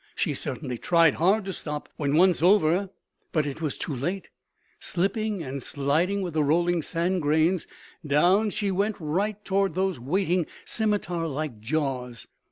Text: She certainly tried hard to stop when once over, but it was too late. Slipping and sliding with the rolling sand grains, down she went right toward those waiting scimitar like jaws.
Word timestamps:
She 0.15 0.33
certainly 0.33 0.79
tried 0.79 1.13
hard 1.13 1.45
to 1.45 1.53
stop 1.53 1.87
when 1.95 2.15
once 2.17 2.41
over, 2.41 2.89
but 3.31 3.45
it 3.45 3.61
was 3.61 3.77
too 3.77 3.95
late. 3.95 4.29
Slipping 4.79 5.43
and 5.43 5.61
sliding 5.61 6.23
with 6.23 6.33
the 6.33 6.41
rolling 6.43 6.81
sand 6.81 7.21
grains, 7.21 7.67
down 8.03 8.49
she 8.49 8.71
went 8.71 8.95
right 8.99 9.45
toward 9.45 9.75
those 9.75 9.99
waiting 9.99 10.47
scimitar 10.65 11.27
like 11.27 11.59
jaws. 11.59 12.27